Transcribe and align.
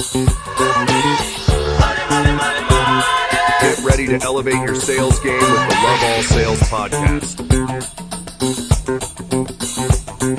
Get 0.00 0.16
ready 3.84 4.06
to 4.06 4.18
elevate 4.22 4.54
your 4.54 4.74
sales 4.74 5.20
game 5.20 5.34
with 5.34 5.68
the 5.68 5.74
Loveall 5.74 6.22
Sales 6.22 6.60
podcast. 6.70 7.36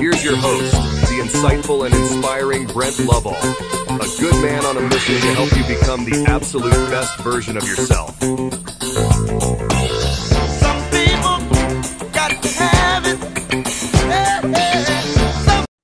Here's 0.00 0.24
your 0.24 0.34
host, 0.34 0.72
the 1.08 1.20
insightful 1.22 1.86
and 1.86 1.94
inspiring 1.94 2.66
Brent 2.66 2.96
Loveall, 2.96 3.40
a 4.00 4.20
good 4.20 4.34
man 4.42 4.64
on 4.64 4.78
a 4.78 4.80
mission 4.80 5.14
to 5.20 5.34
help 5.34 5.56
you 5.56 5.62
become 5.76 6.04
the 6.06 6.24
absolute 6.28 6.72
best 6.90 7.16
version 7.20 7.56
of 7.56 7.62
yourself. 7.62 8.18
Some 8.18 8.40
people 10.90 11.38
got 12.10 12.42
to 12.42 12.48
have 12.64 13.06
it. 13.06 15.01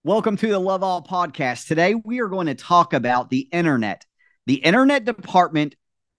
Welcome 0.08 0.38
to 0.38 0.46
the 0.46 0.58
Loveall 0.58 1.06
podcast. 1.06 1.66
Today, 1.66 1.94
we 1.94 2.20
are 2.20 2.28
going 2.28 2.46
to 2.46 2.54
talk 2.54 2.94
about 2.94 3.28
the 3.28 3.46
internet. 3.52 4.06
The 4.46 4.54
internet 4.54 5.04
department, 5.04 5.74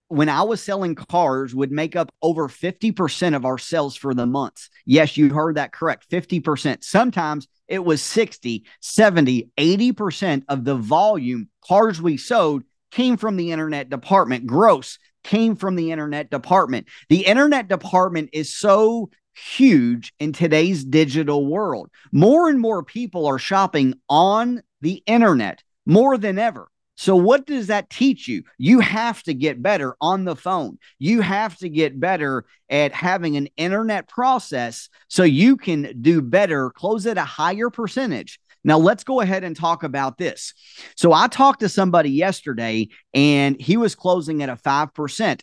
when 0.09 0.30
I 0.30 0.44
was 0.44 0.62
selling 0.62 0.94
cars, 0.94 1.55
would 1.55 1.72
make 1.72 1.96
up 1.96 2.12
over 2.22 2.48
50% 2.48 3.36
of 3.36 3.46
our 3.46 3.58
sales 3.58 3.96
for 3.96 4.13
the 4.13 4.27
months. 4.27 4.70
Yes, 4.86 5.18
you 5.18 5.34
heard 5.34 5.55
that 5.55 5.73
correct 5.73 6.08
50%. 6.12 6.84
Sometimes 6.84 7.48
it 7.68 7.84
was 7.84 8.04
60, 8.04 8.63
70, 8.80 9.49
80% 9.58 10.44
of 10.49 10.66
the 10.66 10.76
volume 10.76 11.49
cars 11.68 11.99
we 11.99 12.18
sold 12.18 12.62
came 12.91 13.18
from 13.18 13.38
the 13.38 13.52
internet 13.52 13.90
department. 13.90 14.46
Gross 14.46 14.99
came 15.24 15.55
from 15.55 15.76
the 15.76 15.91
internet 15.91 16.30
department. 16.30 16.85
The 17.10 17.26
internet 17.26 17.68
department 17.68 18.30
is 18.34 18.55
so 18.55 19.10
huge 19.39 20.13
in 20.20 20.34
today's 20.34 20.84
digital 20.84 21.45
world. 21.45 21.89
More 22.11 22.49
and 22.49 22.59
more 22.59 22.84
people 22.84 23.25
are 23.25 23.39
shopping 23.39 23.95
on 24.09 24.62
the 24.81 25.03
internet 25.05 25.63
more 25.85 26.17
than 26.17 26.38
ever. 26.38 26.70
So, 26.95 27.15
what 27.15 27.46
does 27.46 27.68
that 27.68 27.90
teach 27.90 28.27
you? 28.27 28.43
You 28.57 28.81
have 28.81 29.23
to 29.23 29.34
get 29.34 29.62
better 29.62 29.96
on 30.01 30.26
the 30.26 30.35
phone. 30.35 30.79
You 30.98 31.21
have 31.21 31.57
to 31.59 31.70
get 31.70 31.98
better 31.98 32.43
at 32.70 32.91
having 32.91 33.37
an 33.37 33.48
internet 33.55 34.09
process 34.09 34.90
so 35.07 35.23
you 35.23 35.55
can 35.55 36.01
do 36.01 36.21
better, 36.21 36.70
close 36.71 37.05
at 37.05 37.18
a 37.18 37.24
higher 37.24 37.70
percentage. 37.70 38.37
Now, 38.65 38.79
let's 38.79 39.05
go 39.05 39.21
ahead 39.21 39.46
and 39.46 39.55
talk 39.55 39.84
about 39.84 40.18
this. 40.18 40.53
So, 40.98 41.13
I 41.13 41.29
talked 41.29 41.62
to 41.62 41.70
somebody 41.70 42.12
yesterday 42.12 42.90
and 43.13 43.59
he 43.62 43.77
was 43.77 43.96
closing 43.96 44.43
at 44.43 44.49
a 44.49 44.57
5%. 44.57 45.41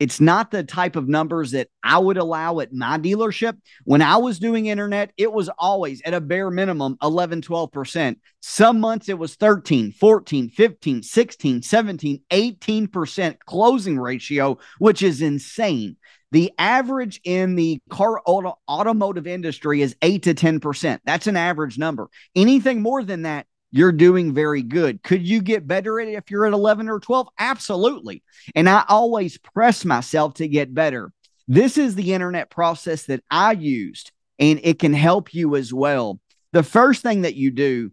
It's 0.00 0.20
not 0.20 0.50
the 0.50 0.64
type 0.64 0.96
of 0.96 1.08
numbers 1.08 1.52
that 1.52 1.68
I 1.82 1.98
would 1.98 2.16
allow 2.16 2.58
at 2.58 2.72
my 2.72 2.98
dealership. 2.98 3.56
When 3.84 4.02
I 4.02 4.16
was 4.16 4.40
doing 4.40 4.66
internet, 4.66 5.12
it 5.16 5.32
was 5.32 5.48
always 5.56 6.02
at 6.02 6.14
a 6.14 6.20
bare 6.20 6.50
minimum 6.50 6.96
11, 7.02 7.42
12%. 7.42 8.16
Some 8.40 8.80
months 8.80 9.08
it 9.08 9.18
was 9.18 9.36
13, 9.36 9.92
14, 9.92 10.50
15, 10.50 11.02
16, 11.02 11.62
17, 11.62 12.20
18% 12.28 13.36
closing 13.46 13.98
ratio, 13.98 14.58
which 14.78 15.02
is 15.02 15.22
insane. 15.22 15.96
The 16.32 16.52
average 16.58 17.20
in 17.22 17.54
the 17.54 17.80
car 17.88 18.20
auto, 18.26 18.58
automotive 18.68 19.28
industry 19.28 19.82
is 19.82 19.94
8 20.02 20.24
to 20.24 20.34
10%. 20.34 20.98
That's 21.04 21.28
an 21.28 21.36
average 21.36 21.78
number. 21.78 22.08
Anything 22.34 22.82
more 22.82 23.04
than 23.04 23.22
that, 23.22 23.46
you're 23.74 23.90
doing 23.90 24.32
very 24.32 24.62
good. 24.62 25.02
Could 25.02 25.26
you 25.26 25.42
get 25.42 25.66
better 25.66 25.98
at 25.98 26.06
it 26.06 26.12
if 26.12 26.30
you're 26.30 26.46
at 26.46 26.52
11 26.52 26.88
or 26.88 27.00
12? 27.00 27.26
Absolutely. 27.40 28.22
And 28.54 28.68
I 28.68 28.84
always 28.88 29.36
press 29.36 29.84
myself 29.84 30.34
to 30.34 30.46
get 30.46 30.72
better. 30.72 31.12
This 31.48 31.76
is 31.76 31.96
the 31.96 32.14
internet 32.14 32.50
process 32.50 33.06
that 33.06 33.24
I 33.32 33.50
used, 33.50 34.12
and 34.38 34.60
it 34.62 34.78
can 34.78 34.92
help 34.92 35.34
you 35.34 35.56
as 35.56 35.74
well. 35.74 36.20
The 36.52 36.62
first 36.62 37.02
thing 37.02 37.22
that 37.22 37.34
you 37.34 37.50
do 37.50 37.90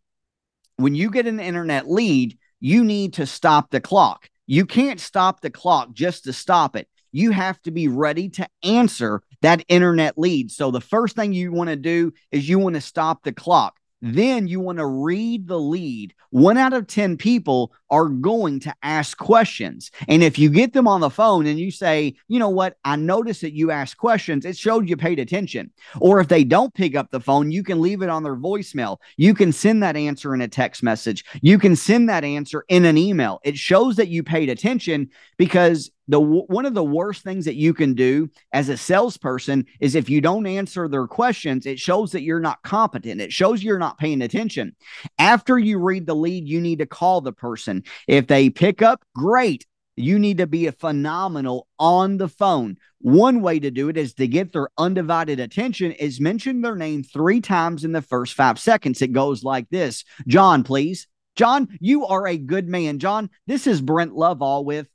when 0.78 0.94
you 0.94 1.10
get 1.10 1.26
an 1.26 1.40
internet 1.40 1.90
lead, 1.90 2.38
you 2.60 2.84
need 2.84 3.14
to 3.14 3.26
stop 3.26 3.72
the 3.72 3.82
clock. 3.82 4.30
You 4.46 4.68
can't 4.68 5.00
stop 5.00 5.42
the 5.42 5.50
clock 5.50 5.94
just 5.94 6.26
to 6.26 6.34
stop 6.34 6.76
it. 6.76 6.88
You 7.12 7.32
have 7.32 7.60
to 7.64 7.72
be 7.72 7.88
ready 7.88 8.30
to 8.30 8.48
answer 8.62 9.24
that 9.42 9.66
internet 9.68 10.16
lead. 10.16 10.52
So, 10.52 10.70
the 10.70 10.80
first 10.80 11.16
thing 11.16 11.34
you 11.34 11.52
want 11.52 11.72
to 11.72 11.76
do 11.76 12.14
is 12.32 12.48
you 12.48 12.60
want 12.60 12.76
to 12.76 12.82
stop 12.82 13.24
the 13.24 13.34
clock. 13.34 13.80
Then 14.02 14.48
you 14.48 14.60
want 14.60 14.80
to 14.80 14.86
read 14.86 15.48
the 15.48 15.60
lead. 15.60 16.14
One 16.32 16.58
out 16.58 16.74
of 16.74 16.88
10 16.88 17.18
people 17.18 17.72
are 17.90 18.08
going 18.08 18.60
to 18.62 18.74
ask 18.82 19.18
questions. 19.18 19.92
And 20.08 20.24
if 20.24 20.40
you 20.40 20.50
get 20.50 20.74
them 20.74 20.88
on 20.88 21.02
the 21.02 21.10
phone 21.10 21.46
and 21.46 21.60
you 21.60 21.72
say, 21.72 22.16
you 22.28 22.40
know 22.40 22.50
what, 22.50 22.78
I 22.86 22.96
noticed 22.96 23.42
that 23.42 23.54
you 23.54 23.70
asked 23.70 23.98
questions, 23.98 24.46
it 24.46 24.58
showed 24.58 24.90
you 24.90 24.96
paid 24.96 25.20
attention. 25.20 25.72
Or 26.00 26.20
if 26.20 26.30
they 26.30 26.44
don't 26.44 26.74
pick 26.74 26.96
up 26.96 27.12
the 27.12 27.20
phone, 27.20 27.52
you 27.52 27.64
can 27.64 27.82
leave 27.82 28.02
it 28.02 28.10
on 28.10 28.24
their 28.24 28.38
voicemail. 28.38 28.98
You 29.18 29.34
can 29.34 29.52
send 29.52 29.84
that 29.84 29.98
answer 29.98 30.34
in 30.34 30.42
a 30.42 30.48
text 30.48 30.82
message. 30.82 31.26
You 31.42 31.60
can 31.60 31.76
send 31.76 32.10
that 32.10 32.24
answer 32.24 32.64
in 32.70 32.86
an 32.86 32.98
email. 32.98 33.42
It 33.44 33.58
shows 33.58 33.98
that 33.98 34.08
you 34.08 34.24
paid 34.24 34.50
attention 34.50 35.10
because 35.38 35.92
the 36.08 36.20
one 36.20 36.66
of 36.66 36.74
the 36.74 36.84
worst 36.84 37.24
things 37.24 37.46
that 37.46 37.56
you 37.56 37.74
can 37.74 37.94
do 37.94 38.30
as 38.54 38.70
a 38.70 38.78
salesperson 38.78 39.66
is 39.80 39.96
if 39.96 40.10
you 40.10 40.22
don't 40.22 40.48
answer 40.48 40.88
their 40.88 41.08
questions 41.08 41.66
it 41.66 41.80
shows 41.80 42.12
that 42.12 42.24
you're 42.24 42.40
not 42.40 42.62
competent. 42.64 43.22
It 43.22 43.32
shows 43.32 43.64
you're 43.64 43.80
not 43.80 43.98
paying 43.98 44.22
attention. 44.22 44.76
After 45.20 45.58
you 45.58 45.80
read 45.80 46.06
the 46.06 46.16
lead 46.16 46.48
you 46.48 46.60
need 46.62 46.80
to 46.80 46.86
call 46.86 47.22
the 47.22 47.34
person. 47.34 47.84
If 48.08 48.28
they 48.28 48.50
pick 48.50 48.82
up 48.82 49.04
great. 49.16 49.66
You 49.98 50.18
need 50.20 50.38
to 50.38 50.48
be 50.48 50.68
a 50.68 50.72
phenomenal 50.72 51.68
on 51.78 52.18
the 52.18 52.30
phone. 52.30 52.78
One 53.00 53.42
way 53.42 53.60
to 53.60 53.70
do 53.70 53.90
it 53.90 53.98
is 53.98 54.14
to 54.16 54.28
get 54.28 54.54
their 54.54 54.70
undivided 54.78 55.40
attention 55.40 55.92
is 55.92 56.22
mention 56.22 56.62
their 56.62 56.76
name 56.76 57.04
three 57.04 57.42
times 57.42 57.84
in 57.84 57.92
the 57.92 58.02
first 58.02 58.34
five 58.34 58.58
seconds. 58.58 59.02
It 59.02 59.12
goes 59.12 59.44
like 59.44 59.70
this. 59.70 60.04
John 60.28 60.64
please. 60.64 61.08
John 61.36 61.68
you 61.80 62.06
are 62.06 62.28
a 62.28 62.38
good 62.38 62.68
man. 62.68 63.00
John 63.00 63.30
this 63.48 63.68
is 63.68 63.82
brent 63.82 64.14
loveall 64.14 64.64
with 64.64 64.88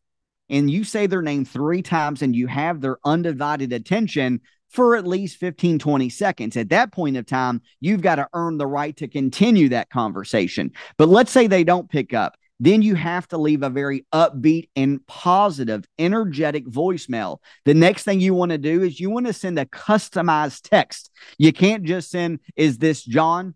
and 0.49 0.71
you 0.71 0.85
say 0.85 1.07
their 1.07 1.23
name 1.23 1.45
three 1.45 1.83
times 1.83 2.23
and 2.23 2.35
you 2.35 2.47
have 2.47 2.81
their 2.81 2.99
undivided 3.05 3.73
attention 3.73 4.41
for 4.71 4.97
at 4.97 5.07
least 5.07 5.39
15, 5.39 5.79
20 5.79 6.09
seconds. 6.09 6.57
At 6.57 6.71
that 6.71 6.93
point 6.93 7.17
of 7.17 7.27
time, 7.27 7.63
you've 7.81 8.03
got 8.03 8.17
to 8.17 8.29
earn 8.33 8.59
the 8.59 8.67
right 8.67 8.97
to 8.97 9.09
continue 9.09 9.69
that 9.71 9.91
conversation. 9.91 10.73
But 10.99 11.09
let's 11.09 11.33
say 11.33 11.47
they 11.47 11.65
don't 11.65 11.91
pick 11.91 12.13
up. 12.13 12.37
Then 12.59 12.81
you 12.81 12.95
have 12.95 13.29
to 13.29 13.39
leave 13.39 13.63
a 13.63 13.69
very 13.69 14.07
upbeat 14.13 14.71
and 14.75 15.07
positive, 15.07 15.85
energetic 15.99 16.67
voicemail. 16.67 17.39
The 17.65 17.75
next 17.75 18.05
thing 18.05 18.21
you 18.21 18.33
want 18.33 18.53
to 18.53 18.59
do 18.59 18.83
is 18.83 18.99
you 18.99 19.11
want 19.11 19.27
to 19.27 19.33
send 19.33 19.59
a 19.59 19.67
customized 19.67 20.69
text. 20.69 21.11
You 21.39 21.53
can't 21.53 21.85
just 21.85 22.11
send, 22.11 22.41
Is 22.57 22.79
this 22.79 23.05
John? 23.05 23.55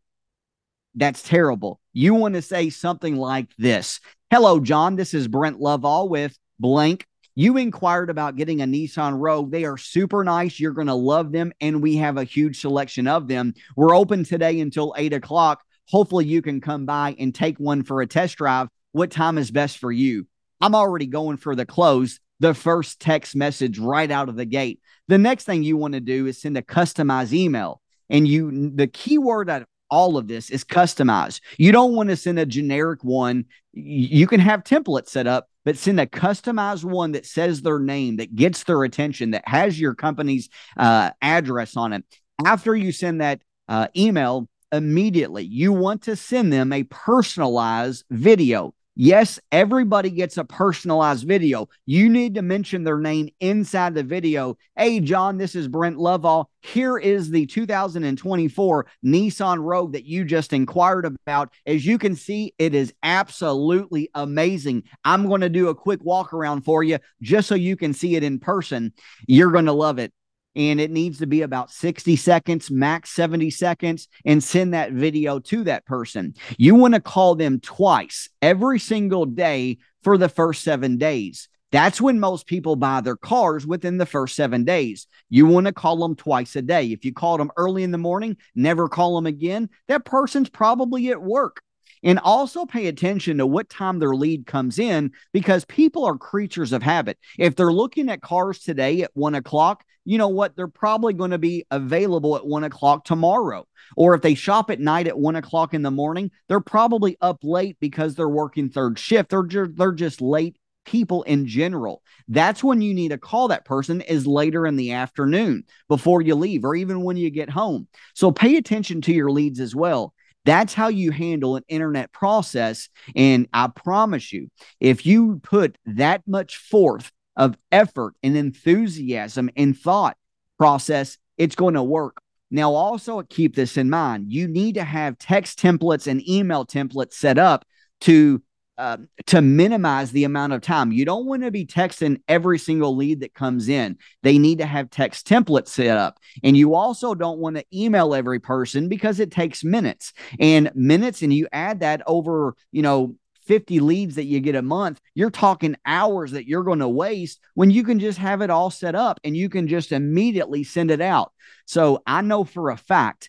That's 0.95 1.23
terrible. 1.23 1.81
You 1.93 2.15
want 2.15 2.35
to 2.35 2.43
say 2.43 2.69
something 2.71 3.17
like 3.17 3.49
this 3.57 4.01
Hello, 4.31 4.61
John. 4.61 4.97
This 4.97 5.15
is 5.15 5.29
Brent 5.29 5.59
Loveall 5.59 6.09
with 6.09 6.39
blank. 6.61 7.07
You 7.35 7.57
inquired 7.57 8.11
about 8.11 8.37
getting 8.37 8.61
a 8.61 8.67
Nissan 8.67 9.19
Rogue. 9.19 9.51
They 9.51 9.65
are 9.65 9.79
super 9.79 10.25
nice. 10.25 10.61
You're 10.61 10.73
going 10.73 10.89
to 10.89 10.95
love 10.95 11.33
them. 11.33 11.53
And 11.61 11.83
we 11.83 11.97
have 11.97 12.17
a 12.17 12.25
huge 12.25 12.61
selection 12.61 13.07
of 13.07 13.29
them. 13.29 13.55
We're 13.77 13.97
open 13.97 14.25
today 14.25 14.61
until 14.61 14.95
eight 14.97 15.13
o'clock. 15.13 15.63
Hopefully, 15.89 16.27
you 16.27 16.43
can 16.43 16.61
come 16.61 16.87
by 16.87 17.17
and 17.19 17.35
take 17.35 17.59
one 17.59 17.83
for 17.83 18.03
a 18.03 18.07
test 18.07 18.37
drive. 18.37 18.69
What 18.93 19.11
time 19.11 19.39
is 19.39 19.51
best 19.51 19.79
for 19.79 19.91
you? 19.91 20.27
I'm 20.61 20.75
already 20.75 21.07
going 21.07 21.37
for 21.37 21.57
the 21.57 21.67
close, 21.67 22.21
the 22.41 22.55
first 22.55 23.01
text 23.01 23.35
message 23.35 23.79
right 23.79 24.11
out 24.11 24.29
of 24.29 24.37
the 24.37 24.45
gate. 24.45 24.81
The 25.09 25.19
next 25.19 25.45
thing 25.45 25.63
you 25.63 25.77
want 25.77 25.95
to 25.95 26.01
do 26.01 26.27
is 26.27 26.41
send 26.41 26.57
a 26.57 26.63
customized 26.63 27.33
email. 27.33 27.81
And 28.09 28.27
you, 28.27 28.73
the 28.75 28.87
keyword 28.87 29.51
of 29.51 29.65
all 29.91 30.17
of 30.17 30.29
this 30.29 30.51
is 30.51 30.65
customized. 30.65 31.41
You 31.59 31.73
don't 31.73 31.95
want 31.95 32.11
to 32.11 32.17
send 32.17 32.39
a 32.39 32.47
generic 32.47 33.03
one. 33.03 33.47
You 33.73 34.27
can 34.27 34.41
have 34.41 34.63
templates 34.63 35.09
set 35.09 35.27
up, 35.27 35.49
but 35.65 35.77
send 35.77 36.01
a 36.01 36.07
customized 36.07 36.85
one 36.85 37.13
that 37.13 37.27
says 37.27 37.63
their 37.63 37.79
name, 37.79 38.17
that 38.17 38.35
gets 38.35 38.65
their 38.65 38.83
attention, 38.85 39.33
that 39.33 39.47
has 39.47 39.81
your 39.81 39.95
company's 39.95 40.49
uh, 40.77 41.11
address 41.21 41.77
on 41.77 41.93
it. 41.93 42.05
After 42.45 42.75
you 42.75 42.93
send 42.93 43.21
that 43.21 43.43
uh, 43.69 43.89
email, 43.97 44.49
immediately 44.73 45.45
you 45.45 45.73
want 45.73 46.03
to 46.03 46.17
send 46.17 46.53
them 46.53 46.73
a 46.73 46.85
personalized 46.85 48.05
video. 48.11 48.75
Yes, 49.03 49.41
everybody 49.51 50.11
gets 50.11 50.37
a 50.37 50.45
personalized 50.45 51.27
video. 51.27 51.71
You 51.87 52.11
need 52.11 52.35
to 52.35 52.43
mention 52.43 52.85
their 52.85 52.99
name 52.99 53.31
inside 53.41 53.95
the 53.95 54.03
video. 54.03 54.59
Hey, 54.77 55.01
John, 55.01 55.39
this 55.39 55.55
is 55.55 55.69
Brent 55.69 55.97
Loveall. 55.97 56.45
Here 56.61 56.99
is 56.99 57.31
the 57.31 57.47
2024 57.47 58.87
Nissan 59.03 59.65
Rogue 59.65 59.95
that 59.95 60.05
you 60.05 60.27
just 60.27 60.53
inquired 60.53 61.07
about. 61.07 61.51
As 61.65 61.87
you 61.87 61.97
can 61.97 62.15
see, 62.15 62.53
it 62.59 62.75
is 62.75 62.93
absolutely 63.03 64.11
amazing. 64.15 64.83
I'm 65.03 65.29
going 65.29 65.41
to 65.41 65.49
do 65.49 65.69
a 65.69 65.75
quick 65.75 66.05
walk 66.05 66.35
around 66.35 66.67
for 66.67 66.83
you 66.83 66.99
just 67.23 67.49
so 67.49 67.55
you 67.55 67.79
can 67.79 67.95
see 67.95 68.17
it 68.17 68.23
in 68.23 68.39
person. 68.39 68.93
You're 69.27 69.51
going 69.51 69.65
to 69.65 69.73
love 69.73 69.99
it 69.99 70.13
and 70.57 70.81
it 70.81 70.91
needs 70.91 71.19
to 71.19 71.27
be 71.27 71.43
about 71.43 71.71
60 71.71 72.17
seconds, 72.17 72.71
max 72.71 73.11
70 73.11 73.51
seconds, 73.51 74.09
and 74.25 74.43
send 74.43 74.75
that 74.75 74.93
video 74.93 75.39
to 75.39 75.65
that 75.65 75.87
person. 75.87 76.35
You 76.59 76.75
want 76.75 76.95
to 76.95 77.01
call 77.01 77.35
them 77.35 77.61
twice 77.61 78.29
every 78.43 78.79
single 78.79 79.27
day 79.27 79.79
for 80.03 80.19
the 80.19 80.29
first 80.29 80.63
seven 80.63 80.97
days. 80.97 81.49
That's 81.73 82.01
when 82.01 82.19
most 82.19 82.47
people 82.47 82.75
buy 82.75 83.01
their 83.01 83.17
cars 83.17 83.65
within 83.65 83.99
the 83.99 84.07
first 84.07 84.35
seven 84.35 84.65
days. 84.65 85.07
You 85.29 85.47
want 85.47 85.67
to 85.67 85.73
call 85.73 85.97
them 85.99 86.17
twice 86.17 86.57
a 86.57 86.63
day. 86.63 86.87
If 86.87 87.05
you 87.05 87.13
called 87.13 87.39
them 87.39 87.53
early 87.57 87.85
in 87.85 87.93
the 87.93 87.99
morning, 87.99 88.37
never 88.57 88.89
call 88.89 89.15
them 89.15 89.27
again, 89.27 89.71
that 89.87 90.05
person's 90.05 90.49
probably 90.49 91.11
at 91.11 91.23
work. 91.23 91.63
And 92.03 92.19
also 92.19 92.65
pay 92.65 92.87
attention 92.87 93.39
to 93.39 93.47
what 93.47 93.69
time 93.69 93.99
their 93.99 94.15
lead 94.15 94.47
comes 94.47 94.79
in 94.79 95.13
because 95.33 95.65
people 95.67 96.05
are 96.05 96.17
creatures 96.17 96.73
of 96.73 96.83
habit. 96.83 97.19
If 97.39 97.57
they're 97.57 97.73
looking 97.73 98.09
at 98.09 98.23
cars 98.23 98.61
today 98.61 99.03
at 99.03 99.11
one 99.15 99.35
o'clock, 99.35 99.85
you 100.05 100.17
know 100.19 100.29
what? 100.29 100.57
They're 100.57 100.67
probably 100.67 101.13
going 101.13 101.33
to 101.33 101.39
be 101.39 101.67
available 101.71 102.37
at 102.37 102.47
one 102.47 102.65
o'clock 102.65 103.05
tomorrow. 103.05 103.67
Or 103.97 104.15
if 104.15 104.23
they 104.23 104.35
shop 104.35 104.71
at 104.71 104.81
night 104.81 105.07
at 105.07 105.19
one 105.19 105.37
o'clock 105.37 105.75
in 105.75 105.83
the 105.83 105.91
morning, 105.91 106.31
they're 106.49 106.61
probably 106.61 107.17
up 107.21 107.39
late 107.43 107.77
because 107.81 108.15
they're 108.15 108.29
working 108.29 108.71
third 108.71 108.99
shift. 108.99 109.31
They're 109.31 109.43
just, 109.43 109.77
they're 109.77 109.93
just 109.93 110.21
late 110.21 110.57
people 110.87 111.23
in 111.25 111.47
general. 111.47 112.03
That's 112.29 112.65
when 112.65 112.81
you 112.81 112.95
need 112.95 113.11
to 113.11 113.19
call 113.19 113.49
that 113.49 113.65
person 113.65 114.01
is 114.01 114.27
later 114.27 114.67
in 114.67 114.77
the 114.77 114.93
afternoon 114.93 115.65
before 115.89 116.23
you 116.23 116.35
leave 116.35 116.65
or 116.65 116.75
even 116.75 117.03
when 117.03 117.17
you 117.17 117.31
get 117.31 117.51
home. 117.51 117.87
So 118.15 118.33
pay 118.33 118.57
attention 118.57 119.01
to 119.03 119.13
your 119.13 119.31
leads 119.31 119.61
as 119.61 119.75
well. 119.75 120.15
That's 120.45 120.75
how 120.75 120.89
you 120.89 121.11
handle 121.11 121.57
an 121.57 121.65
internet 121.69 122.13
process. 122.13 122.89
And 123.15 123.47
I 123.53 123.69
promise 123.69 124.33
you, 124.33 124.49
if 124.81 125.05
you 125.05 125.41
put 125.43 125.77
that 125.85 126.23
much 126.27 126.57
forth 126.57 127.13
of 127.37 127.57
effort 127.71 128.15
and 128.23 128.37
enthusiasm 128.37 129.51
and 129.57 129.79
thought 129.79 130.17
process, 130.59 131.19
it's 131.37 131.57
going 131.57 131.75
to 131.75 131.83
work. 131.83 132.21
Now, 132.51 132.73
also 132.73 133.23
keep 133.23 133.55
this 133.55 133.77
in 133.77 133.91
mind. 133.91 134.33
You 134.33 134.49
need 134.49 134.75
to 134.75 134.85
have 134.85 135.19
text 135.19 135.59
templates 135.59 136.07
and 136.07 136.27
email 136.29 136.67
templates 136.67 137.15
set 137.15 137.39
up 137.39 137.65
to 138.03 138.43
uh, 138.79 138.97
to 139.27 139.43
minimize 139.43 140.11
the 140.11 140.25
amount 140.25 140.53
of 140.53 140.63
time. 140.63 140.91
You 140.93 141.05
don't 141.05 141.27
want 141.27 141.43
to 141.43 141.51
be 141.51 141.67
texting 141.67 142.23
every 142.29 142.59
single 142.59 142.97
lead 142.97 143.21
that 143.21 143.35
comes 143.35 143.69
in. 143.69 143.99
They 144.23 144.39
need 144.39 144.59
to 144.59 144.67
have 144.67 144.89
text 144.89 145.29
templates 145.29 145.69
set 145.69 145.97
up. 145.97 146.19
And 146.43 146.57
you 146.57 146.75
also 146.75 147.15
don't 147.15 147.39
want 147.39 147.57
to 147.57 147.65
email 147.75 148.15
every 148.15 148.41
person 148.41 148.89
because 148.89 149.21
it 149.21 149.31
takes 149.31 149.63
minutes 149.63 150.15
and 150.39 150.71
minutes. 150.75 151.21
And 151.23 151.33
you 151.33 151.47
add 151.53 151.81
that 151.81 152.03
over, 152.07 152.55
you 152.73 152.81
know, 152.81 153.17
50 153.43 153.81
leads 153.81 154.15
that 154.15 154.27
you 154.27 154.41
get 154.41 154.55
a 154.55 154.63
month, 154.63 155.01
you're 155.15 155.29
talking 155.29 155.77
hours 155.85 156.31
that 156.31 156.47
you're 156.47 156.63
going 156.63 156.79
to 156.79 156.89
waste 156.89 157.41
when 157.55 157.71
you 157.71 157.83
can 157.83 157.99
just 157.99 158.19
have 158.19 158.43
it 158.43 158.51
all 158.51 158.71
set 158.71 158.95
up 158.95 159.19
and 159.25 159.37
you 159.37 159.49
can 159.49 159.67
just 159.67 159.93
immediately 159.93 160.63
send 160.63 160.91
it 160.91 161.01
out. 161.01 161.33
So 161.67 162.01
I 162.07 162.23
know 162.23 162.45
for 162.45 162.71
a 162.71 162.77
fact 162.77 163.29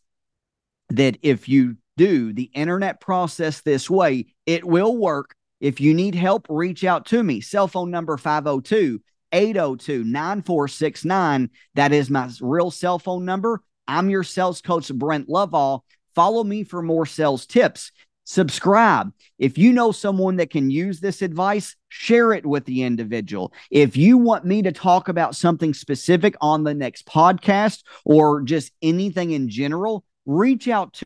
that 0.89 1.17
if 1.23 1.49
you 1.49 1.77
do 1.97 2.33
the 2.33 2.51
internet 2.53 3.01
process 3.01 3.61
this 3.61 3.89
way, 3.89 4.27
it 4.45 4.65
will 4.65 4.97
work 4.97 5.35
if 5.61 5.79
you 5.79 5.93
need 5.93 6.15
help, 6.15 6.47
reach 6.49 6.83
out 6.83 7.05
to 7.07 7.21
me. 7.21 7.39
Cell 7.39 7.67
phone 7.67 7.91
number 7.91 8.17
502 8.17 8.99
802 9.31 10.03
9469. 10.03 11.49
That 11.75 11.93
is 11.93 12.09
my 12.09 12.29
real 12.41 12.71
cell 12.71 12.97
phone 12.97 13.23
number. 13.23 13.61
I'm 13.87 14.09
your 14.09 14.23
sales 14.23 14.59
coach, 14.61 14.91
Brent 14.91 15.29
Loveall. 15.29 15.81
Follow 16.15 16.43
me 16.43 16.63
for 16.63 16.81
more 16.81 17.05
sales 17.05 17.45
tips. 17.45 17.91
Subscribe. 18.23 19.13
If 19.37 19.57
you 19.57 19.71
know 19.71 19.91
someone 19.91 20.37
that 20.37 20.49
can 20.49 20.71
use 20.71 20.99
this 20.99 21.21
advice, 21.21 21.75
share 21.89 22.33
it 22.33 22.45
with 22.45 22.65
the 22.65 22.83
individual. 22.83 23.53
If 23.69 23.95
you 23.95 24.17
want 24.17 24.45
me 24.45 24.63
to 24.63 24.71
talk 24.71 25.09
about 25.09 25.35
something 25.35 25.73
specific 25.73 26.35
on 26.41 26.63
the 26.63 26.73
next 26.73 27.05
podcast 27.05 27.83
or 28.03 28.41
just 28.41 28.71
anything 28.81 29.31
in 29.31 29.47
general, 29.47 30.05
reach 30.25 30.67
out 30.67 30.93
to 30.93 31.05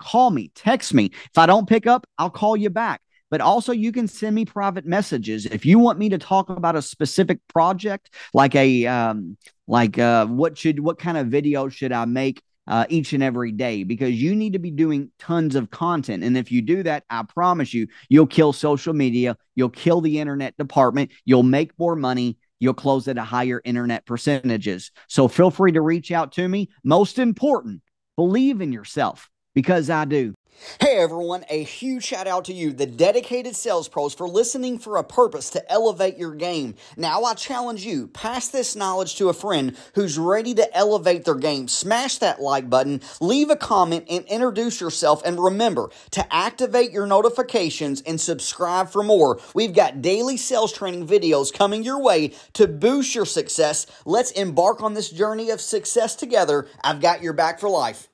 call 0.00 0.30
me, 0.30 0.50
text 0.54 0.94
me. 0.94 1.10
If 1.12 1.38
I 1.38 1.46
don't 1.46 1.68
pick 1.68 1.86
up, 1.86 2.06
I'll 2.18 2.30
call 2.30 2.56
you 2.56 2.70
back 2.70 3.00
but 3.30 3.40
also 3.40 3.70
you 3.72 3.92
can 3.92 4.08
send 4.08 4.34
me 4.34 4.44
private 4.44 4.84
messages 4.84 5.46
if 5.46 5.64
you 5.64 5.78
want 5.78 6.00
me 6.00 6.08
to 6.08 6.18
talk 6.18 6.50
about 6.50 6.74
a 6.74 6.82
specific 6.82 7.38
project 7.46 8.12
like 8.34 8.56
a 8.56 8.86
um 8.86 9.36
like 9.68 9.98
uh 10.00 10.26
what 10.26 10.58
should 10.58 10.80
what 10.80 10.98
kind 10.98 11.16
of 11.16 11.28
video 11.28 11.68
should 11.68 11.92
i 11.92 12.04
make 12.04 12.42
uh, 12.66 12.86
each 12.88 13.12
and 13.12 13.22
every 13.22 13.50
day 13.50 13.82
because 13.82 14.20
you 14.22 14.36
need 14.36 14.52
to 14.52 14.58
be 14.58 14.70
doing 14.70 15.10
tons 15.18 15.56
of 15.56 15.70
content. 15.70 16.22
And 16.22 16.36
if 16.36 16.52
you 16.52 16.62
do 16.62 16.84
that, 16.84 17.04
I 17.10 17.24
promise 17.24 17.74
you, 17.74 17.88
you'll 18.08 18.28
kill 18.28 18.52
social 18.52 18.92
media, 18.92 19.36
you'll 19.56 19.70
kill 19.70 20.00
the 20.00 20.20
internet 20.20 20.56
department, 20.56 21.10
you'll 21.24 21.42
make 21.42 21.76
more 21.78 21.96
money, 21.96 22.38
you'll 22.60 22.74
close 22.74 23.08
at 23.08 23.18
a 23.18 23.24
higher 23.24 23.60
internet 23.64 24.06
percentages. 24.06 24.92
So 25.08 25.26
feel 25.26 25.50
free 25.50 25.72
to 25.72 25.80
reach 25.80 26.12
out 26.12 26.32
to 26.32 26.46
me. 26.46 26.68
Most 26.84 27.18
important, 27.18 27.82
believe 28.16 28.60
in 28.60 28.72
yourself 28.72 29.29
because 29.54 29.90
I 29.90 30.04
do. 30.04 30.34
Hey 30.78 30.98
everyone, 30.98 31.44
a 31.48 31.62
huge 31.62 32.04
shout 32.04 32.26
out 32.26 32.44
to 32.44 32.52
you, 32.52 32.72
the 32.72 32.84
dedicated 32.84 33.56
sales 33.56 33.88
pros, 33.88 34.14
for 34.14 34.28
listening 34.28 34.78
for 34.78 34.98
a 34.98 35.04
purpose 35.04 35.48
to 35.50 35.72
elevate 35.72 36.18
your 36.18 36.34
game. 36.34 36.74
Now 36.98 37.24
I 37.24 37.32
challenge 37.32 37.86
you, 37.86 38.08
pass 38.08 38.48
this 38.48 38.76
knowledge 38.76 39.16
to 39.16 39.30
a 39.30 39.34
friend 39.34 39.74
who's 39.94 40.18
ready 40.18 40.52
to 40.54 40.76
elevate 40.76 41.24
their 41.24 41.34
game. 41.36 41.66
Smash 41.66 42.18
that 42.18 42.42
like 42.42 42.68
button, 42.68 43.00
leave 43.22 43.48
a 43.48 43.56
comment, 43.56 44.04
and 44.10 44.26
introduce 44.26 44.82
yourself. 44.82 45.22
And 45.24 45.42
remember 45.42 45.90
to 46.10 46.34
activate 46.34 46.90
your 46.90 47.06
notifications 47.06 48.02
and 48.02 48.20
subscribe 48.20 48.90
for 48.90 49.02
more. 49.02 49.40
We've 49.54 49.74
got 49.74 50.02
daily 50.02 50.36
sales 50.36 50.74
training 50.74 51.06
videos 51.06 51.52
coming 51.52 51.82
your 51.82 52.02
way 52.02 52.34
to 52.52 52.68
boost 52.68 53.14
your 53.14 53.26
success. 53.26 53.86
Let's 54.04 54.30
embark 54.32 54.82
on 54.82 54.92
this 54.92 55.08
journey 55.08 55.48
of 55.48 55.60
success 55.62 56.16
together. 56.16 56.66
I've 56.84 57.00
got 57.00 57.22
your 57.22 57.32
back 57.32 57.60
for 57.60 57.70
life. 57.70 58.08